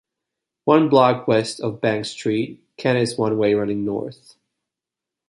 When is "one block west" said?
0.65-1.59